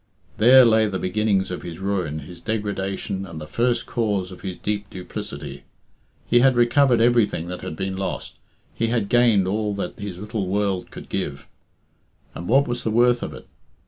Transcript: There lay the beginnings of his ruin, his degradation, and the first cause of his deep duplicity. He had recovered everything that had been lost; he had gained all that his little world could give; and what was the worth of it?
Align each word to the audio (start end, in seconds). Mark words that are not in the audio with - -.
There 0.39 0.65
lay 0.65 0.87
the 0.87 0.97
beginnings 0.97 1.51
of 1.51 1.61
his 1.61 1.77
ruin, 1.77 2.21
his 2.21 2.39
degradation, 2.39 3.23
and 3.23 3.39
the 3.39 3.45
first 3.45 3.85
cause 3.85 4.31
of 4.31 4.41
his 4.41 4.57
deep 4.57 4.89
duplicity. 4.89 5.63
He 6.25 6.39
had 6.39 6.55
recovered 6.55 6.99
everything 6.99 7.49
that 7.49 7.61
had 7.61 7.75
been 7.75 7.95
lost; 7.95 8.39
he 8.73 8.87
had 8.87 9.09
gained 9.09 9.47
all 9.47 9.75
that 9.75 9.99
his 9.99 10.17
little 10.17 10.47
world 10.47 10.89
could 10.89 11.07
give; 11.07 11.45
and 12.33 12.47
what 12.47 12.67
was 12.67 12.83
the 12.83 12.89
worth 12.89 13.21
of 13.21 13.31
it? 13.35 13.45